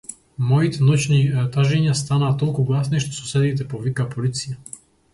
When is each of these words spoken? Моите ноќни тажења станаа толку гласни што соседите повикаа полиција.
Моите 0.51 0.79
ноќни 0.87 1.19
тажења 1.57 1.95
станаа 2.01 2.33
толку 2.45 2.67
гласни 2.73 3.05
што 3.07 3.17
соседите 3.23 3.71
повикаа 3.75 4.11
полиција. 4.19 4.61